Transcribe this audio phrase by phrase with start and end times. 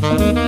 [0.00, 0.40] Welcome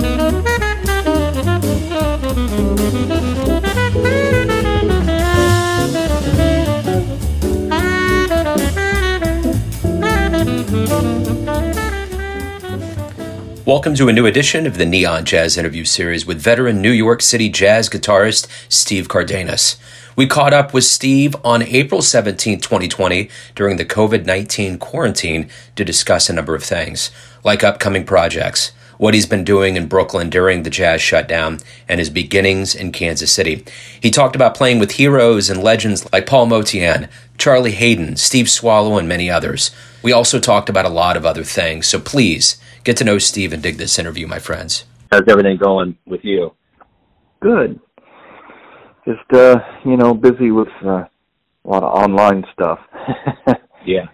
[13.95, 17.49] to a new edition of the Neon Jazz interview series with veteran New York City
[17.49, 19.77] jazz guitarist Steve Cardenas.
[20.15, 25.85] We caught up with Steve on April 17, 2020, during the COVID 19 quarantine to
[25.85, 27.11] discuss a number of things,
[27.43, 28.71] like upcoming projects,
[29.03, 33.33] what he's been doing in Brooklyn during the jazz shutdown, and his beginnings in Kansas
[33.33, 33.65] City.
[33.99, 38.97] He talked about playing with heroes and legends like Paul Motian, Charlie Haden, Steve Swallow,
[38.97, 39.71] and many others.
[40.03, 43.51] We also talked about a lot of other things, so please get to know Steve
[43.51, 44.85] and dig this interview, my friends.
[45.11, 46.53] How's everything going with you?
[47.41, 47.81] Good.
[49.05, 51.09] Just uh, you know, busy with uh, a
[51.65, 52.79] lot of online stuff.
[53.85, 54.05] yeah,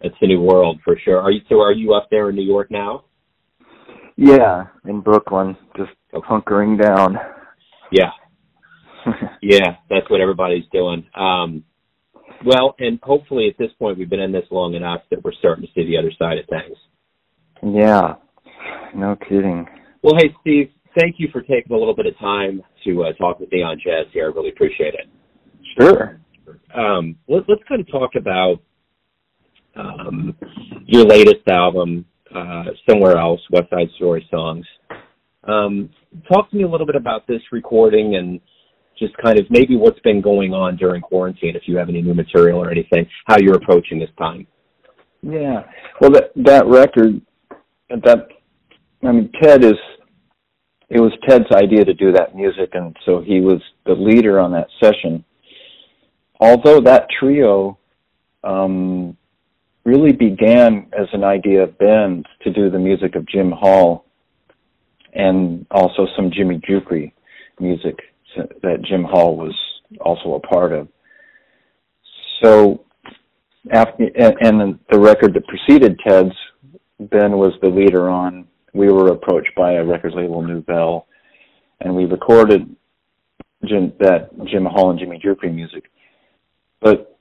[0.00, 1.20] it's a new world for sure.
[1.20, 1.60] Are you so?
[1.60, 3.04] Are you up there in New York now?
[4.16, 7.18] Yeah, in Brooklyn, just hunkering down.
[7.92, 8.10] Yeah,
[9.42, 11.06] yeah, that's what everybody's doing.
[11.14, 11.64] Um,
[12.44, 15.64] well, and hopefully at this point we've been in this long enough that we're starting
[15.64, 16.76] to see the other side of things.
[17.62, 18.14] Yeah,
[18.94, 19.66] no kidding.
[20.02, 23.40] Well, hey, Steve, thank you for taking a little bit of time to uh, talk
[23.40, 24.30] with Neon Jazz here.
[24.30, 25.08] I really appreciate it.
[25.78, 26.20] Sure.
[26.74, 28.60] Um, let, us kind of talk about
[29.74, 30.36] um,
[30.86, 32.04] your latest album,
[32.36, 34.66] uh, Somewhere Else, West Side Story Songs.
[35.44, 35.90] Um,
[36.30, 38.40] talk to me a little bit about this recording and
[38.98, 42.14] just kind of maybe what's been going on during quarantine, if you have any new
[42.14, 44.46] material or anything, how you're approaching this time.
[45.22, 45.62] Yeah.
[46.00, 47.20] Well, that that record
[47.90, 48.28] that
[49.02, 49.74] I mean, Ted is.
[50.88, 54.52] It was Ted's idea to do that music, and so he was the leader on
[54.52, 55.24] that session.
[56.38, 57.76] Although that trio
[58.44, 59.16] um,
[59.86, 64.04] really began as an idea of Ben's to do the music of Jim Hall
[65.14, 67.12] and also some Jimmy Giuffre
[67.60, 67.96] music
[68.62, 69.54] that Jim Hall was
[70.00, 70.88] also a part of.
[72.42, 72.84] So,
[73.72, 74.10] after
[74.40, 76.34] and, the record that preceded Ted's
[76.98, 78.46] Ben was the leader on.
[78.74, 81.06] We were approached by a record label, Newvelle,
[81.80, 82.74] and we recorded
[83.64, 85.84] Jim, that Jim Hall and Jimmy Giuffre music.
[86.80, 87.15] But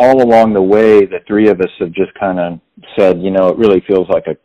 [0.00, 2.58] all along the way, the three of us have just kind of
[2.98, 4.36] said, you know, it really feels like a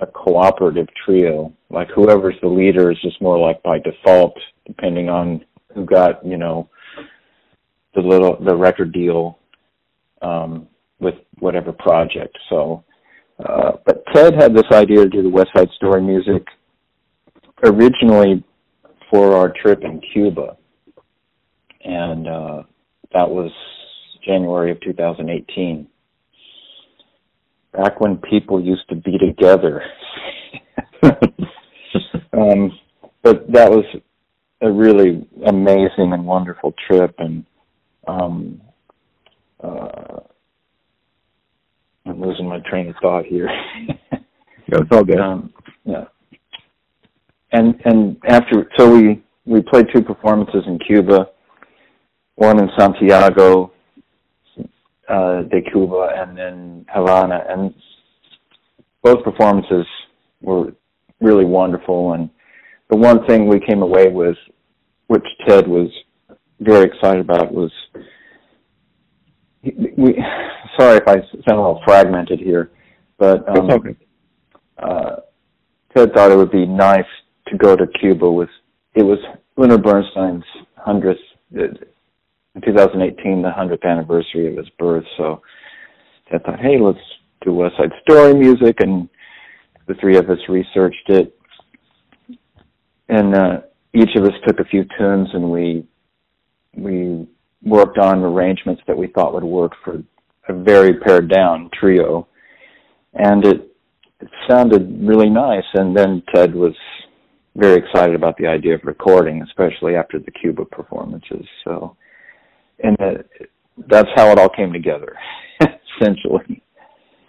[0.00, 1.52] a cooperative trio.
[1.70, 6.36] Like whoever's the leader is just more like by default, depending on who got, you
[6.36, 6.68] know,
[7.94, 9.38] the little the record deal
[10.20, 10.66] um,
[10.98, 12.36] with whatever project.
[12.48, 12.82] So
[13.38, 16.46] uh, but Ted had this idea to do the West Side Story music
[17.62, 18.42] originally
[19.10, 20.56] for our trip in Cuba,
[21.84, 22.62] and uh,
[23.12, 23.50] that was
[24.24, 25.86] January of 2018.
[27.72, 29.82] Back when people used to be together.
[32.32, 32.78] um,
[33.22, 33.84] but that was
[34.60, 37.44] a really amazing and wonderful trip, and
[38.06, 38.60] um,
[39.62, 40.20] uh,
[42.06, 43.48] I'm losing my train of thought here.
[43.88, 45.20] no, it's all good.
[45.20, 45.52] Um,
[45.84, 46.04] yeah.
[47.52, 51.28] And and after so we we played two performances in Cuba,
[52.36, 53.73] one in Santiago
[55.08, 57.74] uh, de Cuba and then Havana, and
[59.02, 59.86] both performances
[60.40, 60.72] were
[61.20, 62.14] really wonderful.
[62.14, 62.30] And
[62.90, 64.36] the one thing we came away with,
[65.08, 65.90] which Ted was
[66.60, 67.70] very excited about, was
[69.62, 70.22] we
[70.78, 72.70] sorry if I sound a little fragmented here,
[73.18, 73.96] but um, okay.
[74.78, 75.16] uh,
[75.94, 77.04] Ted thought it would be nice
[77.48, 78.48] to go to Cuba with
[78.94, 79.18] it was
[79.56, 80.44] Leonard Bernstein's
[80.76, 81.20] hundredth
[82.54, 85.04] in 2018 the hundredth anniversary of his birth.
[85.16, 85.42] So
[86.30, 86.98] Ted thought, hey, let's
[87.42, 89.08] do West Side Story music, and
[89.86, 91.38] the three of us researched it,
[93.08, 93.60] and uh,
[93.92, 95.86] each of us took a few tunes and we
[96.76, 97.26] we
[97.62, 100.02] worked on arrangements that we thought would work for
[100.48, 102.26] a very pared down trio,
[103.14, 103.70] and it
[104.20, 105.64] it sounded really nice.
[105.74, 106.74] And then Ted was
[107.56, 111.46] very excited about the idea of recording, especially after the Cuba performances.
[111.64, 111.96] So,
[112.82, 113.50] and it,
[113.88, 115.16] that's how it all came together,
[116.00, 116.62] essentially.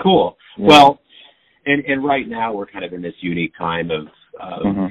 [0.01, 0.38] Cool.
[0.57, 0.68] Yeah.
[0.68, 1.00] Well,
[1.65, 4.07] and and right now we're kind of in this unique time of.
[4.39, 4.86] of mm-hmm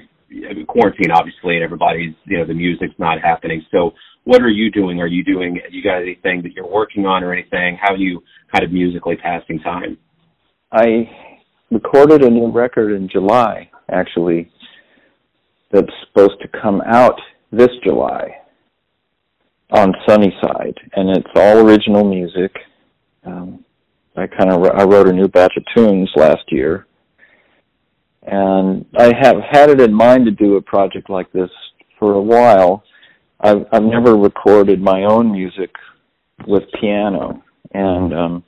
[0.67, 3.65] quarantine, obviously, and everybody's, you know, the music's not happening.
[3.71, 3.93] So,
[4.25, 5.01] what are you doing?
[5.01, 5.61] Are you doing?
[5.71, 7.79] You got anything that you're working on or anything?
[7.81, 8.23] How are you
[8.53, 9.99] kind of musically passing time?
[10.73, 11.09] I
[11.71, 14.51] recorded a new record in July, actually,
[15.71, 17.21] that's supposed to come out
[17.53, 18.31] this July
[19.75, 22.55] on Sunnyside, and it's all original music.
[23.25, 23.65] Um,
[24.17, 26.87] I kind of I wrote a new batch of tunes last year
[28.27, 31.51] and I have had it in mind to do a project like this
[31.99, 32.83] for a while.
[33.41, 35.71] I've, I've never recorded my own music
[36.47, 37.43] with piano,
[37.73, 38.45] and um,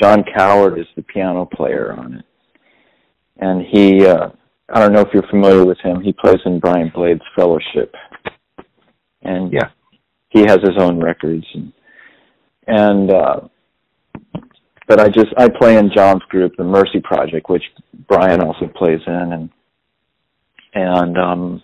[0.00, 2.24] John Cowherd is the piano player on it,
[3.38, 4.06] and he.
[4.06, 4.30] Uh,
[4.68, 6.00] I don't know if you're familiar with him.
[6.00, 7.94] He plays in Brian Blade's Fellowship,
[9.22, 9.68] and yeah,
[10.36, 11.72] he has his own records and
[12.66, 13.40] and uh,
[14.88, 17.62] but I just I play in John's group, the Mercy Project, which
[18.08, 19.50] Brian also plays in, and
[20.74, 21.62] and um,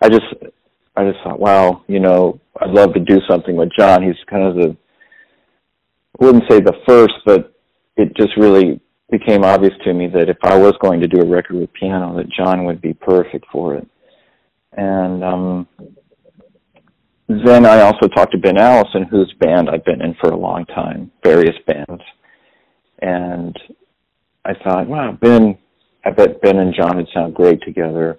[0.00, 0.24] I just
[0.96, 4.02] I just thought, wow, you know, I'd love to do something with John.
[4.02, 4.76] He's kind of the
[6.20, 7.52] I wouldn't say the first, but
[7.96, 8.80] it just really
[9.10, 12.16] became obvious to me that if I was going to do a record with piano,
[12.16, 13.86] that John would be perfect for it.
[14.72, 15.68] And um,
[17.44, 20.66] then I also talked to Ben Allison, whose band I've been in for a long
[20.66, 22.02] time, various bands
[23.04, 23.56] and
[24.44, 25.58] I thought, wow, Ben,
[26.04, 28.18] I bet Ben and John would sound great together.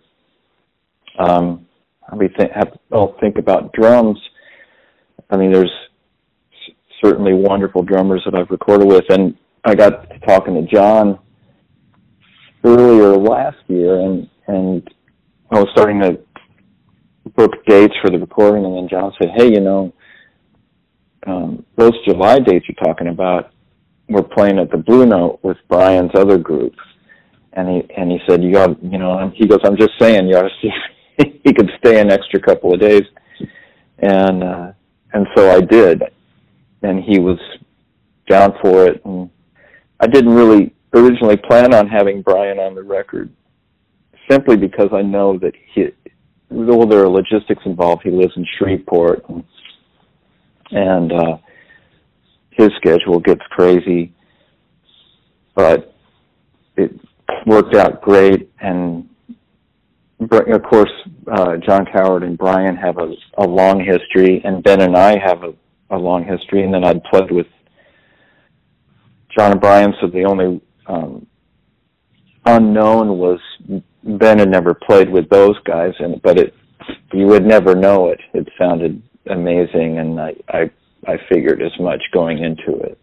[1.18, 1.66] Um,
[2.16, 4.20] we think, have, I'll think about drums.
[5.30, 5.72] I mean, there's
[7.04, 11.20] certainly wonderful drummers that I've recorded with, and I got to talking to John
[12.64, 14.88] earlier last year, and and
[15.50, 16.20] I was starting to
[17.30, 19.94] book dates for the recording, and then John said, "Hey, you know,
[21.28, 23.52] um, those July dates you're talking about,
[24.10, 26.74] we're playing at the Blue Note with Brian's other group,
[27.54, 30.44] and he and he said, "You you know," he goes, "I'm just saying, you ought
[30.44, 30.72] to see
[31.44, 33.04] he could stay an extra couple of days,"
[34.00, 34.72] and uh,
[35.14, 36.04] and so I did,
[36.84, 37.40] and he was
[38.30, 39.30] down for it, and
[40.00, 43.30] I didn't really originally plan on having Brian on the record,
[44.30, 45.88] simply because I know that he,
[46.56, 48.04] well, there are logistics involved.
[48.04, 49.44] He lives in Shreveport, and,
[50.72, 51.38] and uh,
[52.52, 54.14] his schedule gets crazy,
[55.54, 55.94] but
[56.78, 56.98] it
[57.46, 58.50] worked out great.
[58.62, 59.10] And
[60.20, 60.92] of course,
[61.30, 65.44] uh, John Cowherd and Brian have a, a long history, and Ben and I have
[65.44, 65.54] a,
[65.90, 66.64] a long history.
[66.64, 67.48] And then I'd played with
[69.38, 71.28] John and Brian, so the only um,
[72.46, 73.40] unknown was
[74.06, 76.54] Ben had never played with those guys, and but it
[77.14, 78.20] you would never know it.
[78.34, 80.72] It sounded amazing, and I, I
[81.08, 83.00] I figured as much going into it.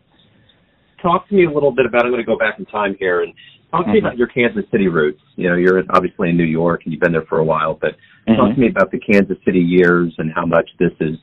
[1.01, 2.05] Talk to me a little bit about.
[2.05, 3.35] I'm going to go back in time here and
[3.73, 3.93] talk to mm-hmm.
[3.93, 5.21] me about your Kansas City roots.
[5.35, 7.93] You know, you're obviously in New York and you've been there for a while, but
[8.29, 8.35] mm-hmm.
[8.35, 11.17] talk to me about the Kansas City years and how much this is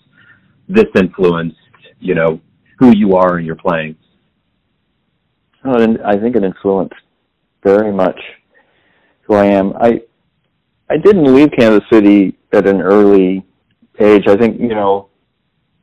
[0.68, 1.56] this influenced.
[2.02, 2.42] You know,
[2.80, 3.96] who you are and your playing.
[5.64, 6.96] And I think it influenced
[7.64, 8.20] very much
[9.36, 9.74] I am.
[9.80, 10.02] I
[10.90, 13.46] I didn't leave Kansas City at an early
[14.00, 14.24] age.
[14.28, 15.10] I think you know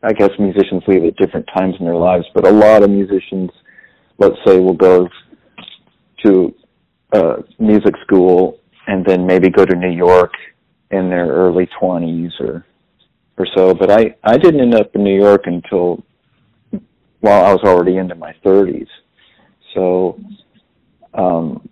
[0.02, 3.50] I guess musicians leave at different times in their lives, but a lot of musicians,
[4.18, 5.08] let's say, will go
[6.24, 6.54] to
[7.12, 10.32] uh, music school and then maybe go to New York
[10.90, 12.64] in their early 20s or
[13.38, 13.74] or so.
[13.74, 16.04] But I I didn't end up in New York until
[17.20, 18.88] while I was already into my 30s.
[19.74, 20.20] So
[21.14, 21.68] um,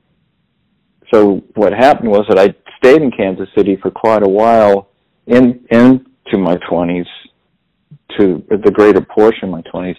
[1.14, 4.88] so what happened was that I stayed in Kansas City for quite a while
[5.26, 7.06] in into my 20s
[8.18, 9.96] to the greater portion of my 20s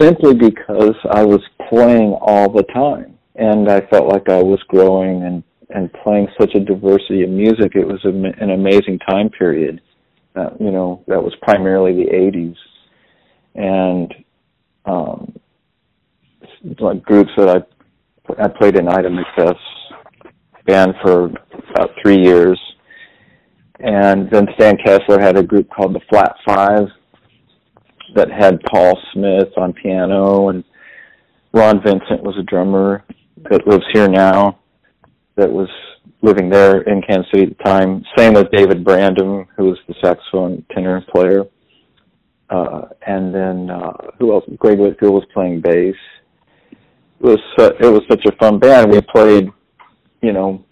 [0.00, 3.18] simply because I was playing all the time.
[3.34, 7.72] And I felt like I was growing and and playing such a diversity of music.
[7.74, 8.10] It was a,
[8.42, 9.80] an amazing time period
[10.34, 12.56] uh, you know that was primarily the 80s
[13.54, 14.14] and
[14.86, 15.32] um
[16.78, 19.58] like groups that I I played in Ida McBeth's
[20.66, 21.24] band for
[21.70, 22.60] about 3 years
[23.80, 26.88] and then Stan Kessler had a group called the Flat Five
[28.14, 30.64] that had Paul Smith on piano and
[31.52, 33.04] Ron Vincent was a drummer
[33.50, 34.58] that lives here now
[35.36, 35.68] that was
[36.22, 38.04] living there in Kansas City at the time.
[38.16, 41.44] Same with David Brandom, who was the saxophone tenor player.
[42.48, 44.44] Uh, and then uh, who else?
[44.58, 45.94] Greg Whitfield was playing bass.
[46.70, 46.78] It
[47.20, 48.90] was uh, it was such a fun band.
[48.90, 49.50] We played,
[50.22, 50.64] you know,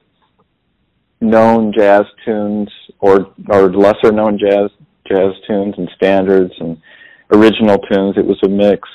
[1.20, 2.68] known jazz tunes
[3.00, 4.70] or or lesser known jazz
[5.06, 6.80] jazz tunes and standards and
[7.32, 8.16] original tunes.
[8.16, 8.88] It was a mix.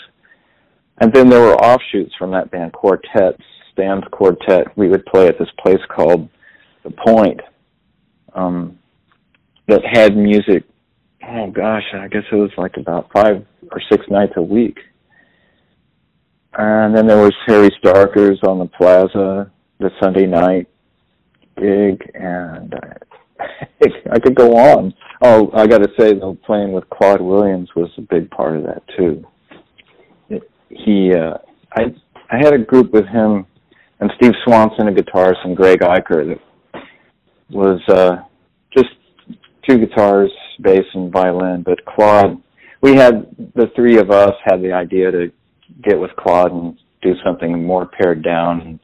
[1.00, 3.44] And then there were offshoots from that band, quartets,
[3.74, 4.76] Stan's quartet.
[4.78, 6.30] We would play at this place called
[6.84, 7.42] The Point
[8.34, 8.80] um,
[9.68, 10.64] that had music.
[11.28, 14.78] Oh gosh, I guess it was like about five or six nights a week.
[16.58, 20.68] And then there was Harry Starker's on the Plaza, the Sunday night
[21.58, 22.74] gig, and
[24.12, 24.94] I could go on.
[25.22, 28.64] Oh, I got to say though, playing with Claude Williams was a big part of
[28.64, 29.26] that too.
[30.70, 31.38] He, uh,
[31.74, 31.84] I,
[32.30, 33.46] I had a group with him
[34.00, 36.38] and Steve Swanson, a guitarist, and Greg Eicher,
[36.74, 36.82] that
[37.50, 38.18] was uh,
[38.76, 38.90] just
[39.68, 41.64] two guitars, bass, and violin.
[41.64, 42.42] But Claude,
[42.82, 45.32] we had the three of us had the idea to
[45.82, 48.80] get with Claude and do something more pared down and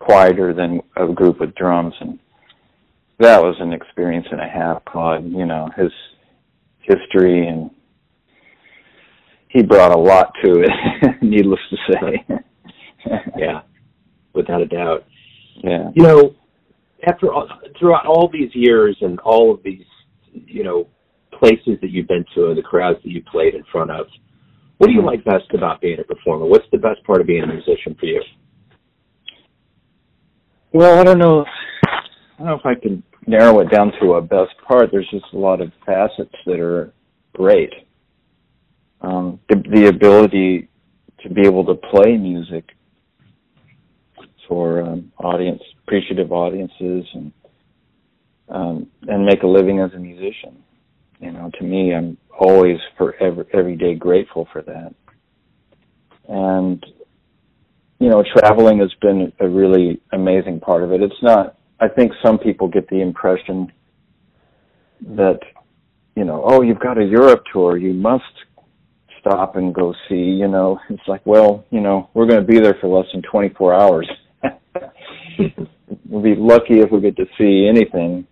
[0.00, 2.18] quieter than a group with drums, and
[3.18, 4.84] that was an experience and a half.
[4.84, 5.92] Claude, you know, his
[6.80, 7.70] history and
[9.48, 10.70] he brought a lot to it,
[11.22, 12.36] needless to say.
[13.36, 13.62] yeah,
[14.32, 15.04] without a doubt.
[15.56, 15.90] Yeah.
[15.94, 16.34] You know,
[17.06, 19.84] after all, throughout all these years and all of these,
[20.32, 20.88] you know,
[21.32, 24.06] places that you've been to and the crowds that you played in front of,
[24.78, 25.08] what do you mm-hmm.
[25.08, 26.46] like best about being a performer?
[26.46, 28.22] What's the best part of being a musician for you?
[30.72, 31.44] Well, I don't know.
[31.84, 34.90] I don't know if I can narrow it down to a best part.
[34.92, 36.92] There's just a lot of facets that are
[37.32, 37.72] great.
[39.00, 40.68] Um, the, the ability
[41.22, 42.64] to be able to play music
[44.46, 47.32] for um, audience, appreciative audiences, and
[48.48, 50.62] um, and make a living as a musician.
[51.20, 54.94] You know, to me, I'm always forever every day grateful for that.
[56.28, 56.84] And
[58.00, 61.02] you know, traveling has been a really amazing part of it.
[61.02, 61.56] It's not.
[61.78, 63.72] I think some people get the impression
[65.16, 65.38] that
[66.16, 68.24] you know, oh, you've got a Europe tour, you must
[69.20, 70.14] stop and go see.
[70.14, 73.22] You know, it's like, well, you know, we're going to be there for less than
[73.22, 74.10] 24 hours.
[76.08, 78.26] we'll be lucky if we get to see anything.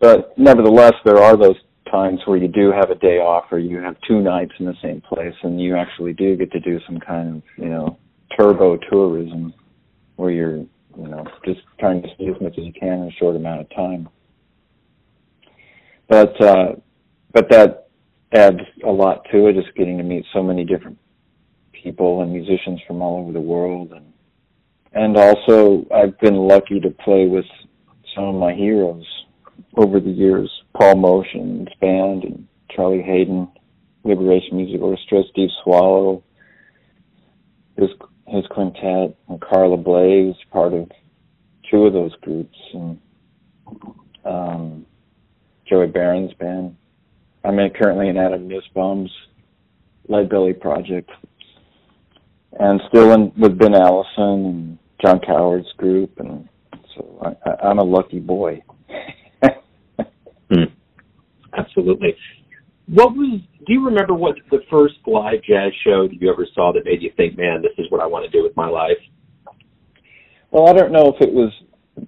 [0.00, 1.56] But nevertheless, there are those
[1.90, 4.74] times where you do have a day off or you have two nights in the
[4.82, 7.98] same place and you actually do get to do some kind of, you know,
[8.36, 9.54] turbo tourism
[10.16, 13.12] where you're, you know, just trying to see as much as you can in a
[13.12, 14.08] short amount of time.
[16.08, 16.72] But uh
[17.32, 17.88] but that
[18.34, 20.98] adds a lot to it, just getting to meet so many different
[21.72, 24.12] people and musicians from all over the world and
[24.92, 27.44] and also I've been lucky to play with
[28.14, 29.04] some of my heroes
[29.76, 33.48] over the years, Paul Motian's band and Charlie Haden,
[34.04, 36.22] Liberation Music Orchestra, Steve Swallow,
[37.76, 37.90] his
[38.28, 40.90] his quintet, and Carla Bley part of
[41.70, 42.98] two of those groups, and
[44.24, 44.86] um,
[45.66, 46.76] Joey Baron's band.
[47.44, 49.10] I'm in, currently in Adam Nussbaum's
[50.08, 51.10] Lead Belly project,
[52.58, 56.48] and still in with Ben Allison and John Cowherd's group, and
[56.94, 58.62] so I, I'm a lucky boy.
[60.50, 60.64] hmm.
[61.56, 62.16] Absolutely.
[62.88, 63.40] What was?
[63.66, 67.02] Do you remember what the first live jazz show that you ever saw that made
[67.02, 68.98] you think, "Man, this is what I want to do with my life"?
[70.50, 71.52] Well, I don't know if it was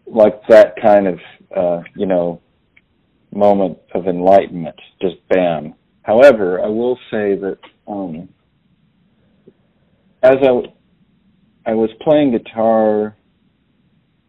[0.07, 1.21] like that kind of,
[1.55, 2.41] uh, you know,
[3.31, 5.75] moment of enlightenment, just bam.
[6.03, 8.31] However, I will say that um,
[10.23, 13.17] as I I was playing guitar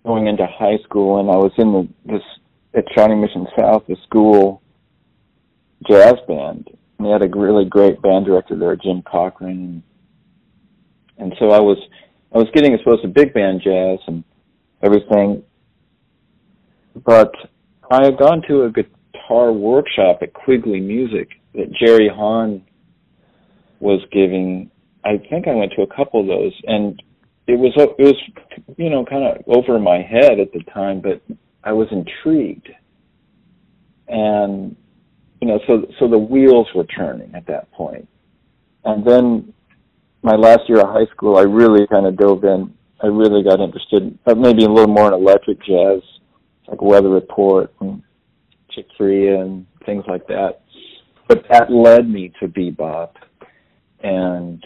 [0.06, 2.24] going into high school, and I was in the this
[2.74, 4.61] at Shawnee Mission South, the school
[5.88, 6.68] jazz band.
[6.98, 9.84] And they had a really great band director there, Jim Cochran,
[11.22, 11.78] and so I was
[12.34, 14.24] I was getting exposed to big band jazz and
[14.82, 15.44] everything.
[17.06, 17.34] But
[17.90, 22.64] I had gone to a guitar workshop at Quigley Music that Jerry Hahn
[23.80, 24.72] was giving.
[25.06, 27.02] I think I went to a couple of those, and
[27.48, 28.16] it was it was
[28.78, 31.22] you know kind of over my head at the time, but
[31.64, 32.70] I was intrigued,
[34.08, 34.76] and
[35.42, 38.08] you know so so the wheels were turning at that point,
[38.86, 39.54] and then
[40.24, 42.74] my last year of high school, I really kind of dove in.
[43.04, 46.02] I really got interested, uh, maybe a little more in electric jazz,
[46.68, 48.04] like Weather Report and
[48.70, 50.62] Chick Corea and things like that.
[51.28, 53.14] But that led me to bebop,
[54.04, 54.64] and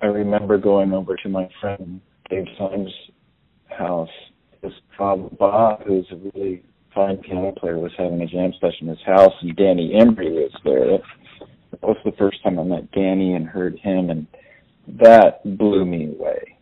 [0.00, 2.00] I remember going over to my friend
[2.30, 2.92] Dave Symes'
[3.66, 4.08] house.
[4.62, 6.64] His father Bob, who's a really
[6.98, 10.50] fine piano player, was having a jam session in his house, and Danny Embrey was
[10.64, 10.98] there.
[11.70, 14.26] That was the first time I met Danny and heard him, and
[15.00, 16.56] that blew me away.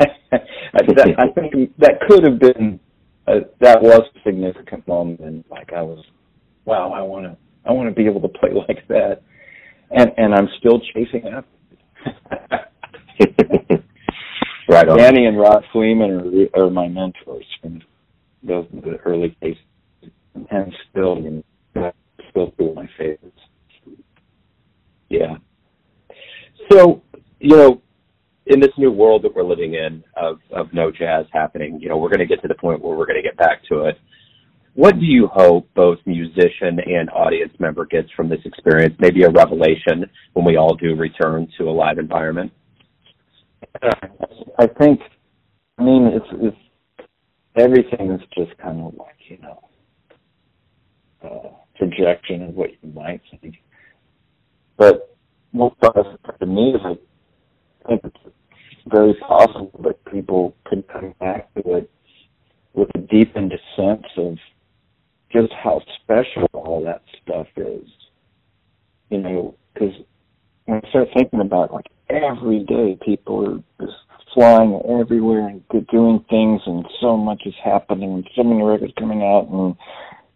[0.32, 2.78] I, that, I think that could have been
[3.26, 6.04] uh, that was a significant moment, and like I was,
[6.64, 7.36] wow, I want to,
[7.68, 9.22] I want to be able to play like that,
[9.90, 11.48] and and I'm still chasing after.
[14.68, 14.98] right on.
[14.98, 17.82] Danny and Rod Fleeman are, are my mentors from
[18.42, 19.56] those the early days,
[20.34, 21.92] and still, know,
[22.30, 23.38] still two of my favorites.
[25.08, 25.36] Yeah.
[26.70, 27.02] So,
[27.40, 27.82] you know,
[28.46, 31.96] in this new world that we're living in of of no jazz happening, you know,
[31.96, 33.98] we're going to get to the point where we're going to get back to it.
[34.74, 38.94] What do you hope both musician and audience member gets from this experience?
[39.00, 42.52] Maybe a revelation when we all do return to a live environment.
[43.82, 45.00] I think
[45.80, 46.56] I mean, it's it's
[47.56, 49.60] everything is just kind of like you know,
[51.22, 53.56] uh, projection of what you might think.
[54.76, 55.16] But
[55.52, 58.34] what to me is I think it's
[58.86, 61.90] very possible that people could come back to it
[62.72, 64.38] with a deepened sense of
[65.32, 67.88] just how special all that stuff is.
[69.10, 69.94] You know, because
[70.66, 73.98] when I start thinking about like every day people are just
[74.34, 79.22] flying everywhere and doing things and so much is happening and so many records coming
[79.22, 79.76] out and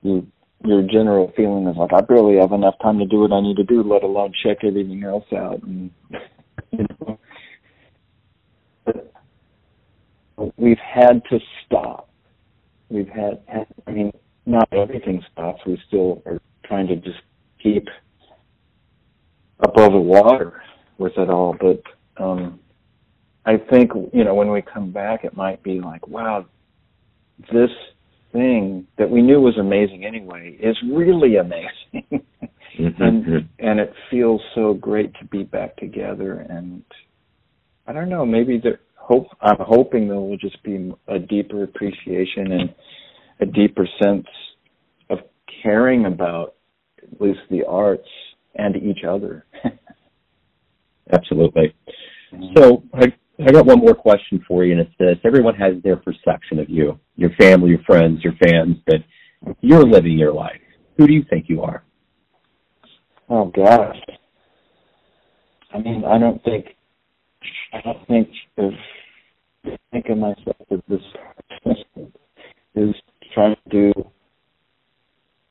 [0.03, 0.27] you
[0.65, 3.57] your general feeling is like I barely have enough time to do what I need
[3.57, 5.91] to do, let alone check everything else out and
[6.73, 7.19] you know
[10.57, 12.09] we've had to stop.
[12.89, 13.43] We've had,
[13.87, 14.13] I mean,
[14.47, 15.61] not everything stops.
[15.67, 17.21] We still are trying to just
[17.63, 17.89] keep
[19.61, 20.63] above the water
[20.99, 21.57] with it all.
[21.59, 21.83] But
[22.23, 22.61] um,
[23.47, 26.47] I think you know when we come back, it might be like, wow,
[27.53, 27.71] this
[28.35, 32.23] thing that we knew was amazing anyway is really amazing,
[32.79, 33.03] mm-hmm.
[33.03, 36.45] and and it feels so great to be back together.
[36.51, 36.83] And
[37.87, 42.53] I don't know, maybe the hope I'm hoping there will just be a deeper appreciation
[42.53, 42.75] and
[43.41, 44.27] a deeper sense
[45.11, 45.19] of
[45.63, 46.55] caring about
[47.03, 48.09] at least the arts
[48.57, 49.45] and each other.
[51.13, 51.75] Absolutely.
[52.57, 55.97] So I, I got one more question for you, and it's this: everyone has their
[55.97, 59.03] perception of you, your family, your friends, your fans, but
[59.61, 60.61] you're living your life.
[60.97, 61.83] Who do you think you are?
[63.29, 63.97] Oh gosh.
[65.73, 66.67] I mean, I don't think
[67.73, 68.73] I don't think of
[69.91, 71.01] think of myself as this
[72.77, 72.95] is
[73.33, 74.11] trying to do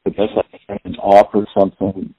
[0.06, 0.32] the best
[0.70, 2.13] I can offer something.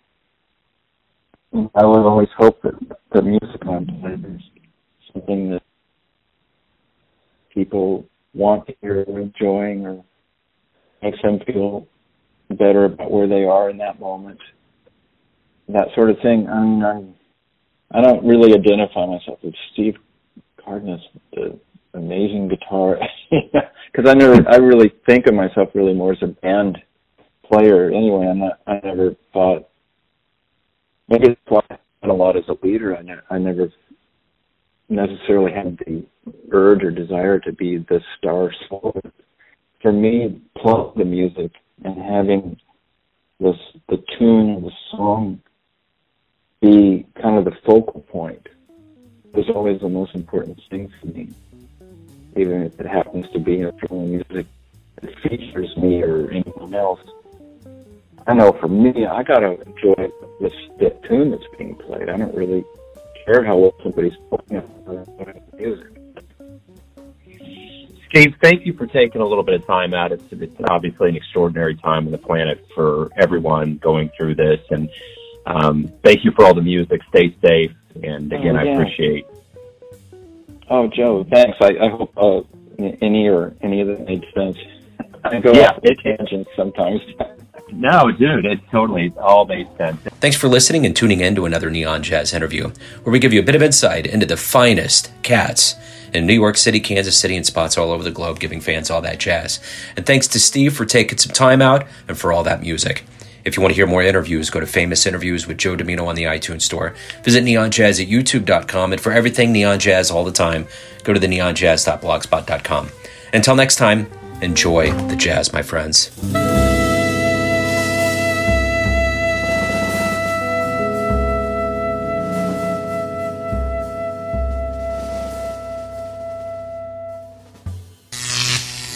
[1.75, 2.75] I would always hope that
[3.13, 4.64] the music I'm playing is
[5.15, 5.63] something that
[7.53, 8.05] people
[8.35, 10.05] want to hear or enjoying or
[11.03, 11.87] makes them feel
[12.51, 14.39] better about where they are in that moment.
[15.69, 16.47] That sort of thing.
[16.49, 17.15] I mean, I'm,
[17.93, 19.95] I don't really identify myself with Steve
[20.63, 21.01] Cardenas,
[21.33, 21.59] the
[21.95, 22.99] amazing guitar
[23.31, 26.79] because I never I really think of myself really more as a band
[27.45, 29.69] player anyway I'm not I never thought
[31.09, 33.73] maybe that's why I a lot as a leader I, ne- I never
[34.89, 36.05] necessarily had the
[36.51, 39.07] urge or desire to be the star soloist
[39.81, 41.53] for me playing the music
[41.85, 42.59] and having
[43.41, 43.57] this
[43.89, 45.41] the tune and the song
[46.61, 48.49] be kind of the focal point
[49.33, 51.29] was always the most important thing for me
[52.37, 54.47] even if it happens to be a film music
[55.01, 57.01] that features me or anyone else.
[58.27, 62.09] I know for me, I gotta enjoy this the tune that's being played.
[62.09, 62.65] I don't really
[63.25, 64.63] care how well somebody's playing
[65.57, 65.87] music.
[68.09, 70.13] Steve, thank you for taking a little bit of time out.
[70.13, 74.89] It's, it's obviously an extraordinary time on the planet for everyone going through this, and
[75.47, 77.01] um, thank you for all the music.
[77.09, 78.71] Stay safe, and again, oh, yeah.
[78.71, 79.27] I appreciate
[80.71, 81.59] Oh, Joe, thanks.
[81.61, 82.41] I, I hope uh,
[82.79, 84.57] any or any of that made sense.
[85.25, 87.01] I go yeah, off tangents sometimes.
[87.81, 90.01] no, dude, it totally all made sense.
[90.21, 92.71] Thanks for listening and tuning in to another Neon Jazz interview,
[93.03, 95.75] where we give you a bit of insight into the finest cats
[96.13, 99.03] in New York City, Kansas City, and spots all over the globe, giving fans all
[99.03, 99.61] that jazz.
[99.97, 103.05] And thanks to Steve for taking some time out and for all that music.
[103.45, 106.15] If you want to hear more interviews, go to Famous Interviews with Joe Dimino on
[106.15, 106.95] the iTunes Store.
[107.25, 108.93] Visit neonjazz at youtube.com.
[108.93, 110.67] And for everything Neon Jazz all the time,
[111.03, 112.89] go to the neonjazz.blogspot.com.
[113.35, 114.07] Until next time,
[114.41, 116.11] enjoy the jazz, my friends.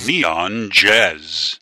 [0.09, 1.61] Neon Jazz.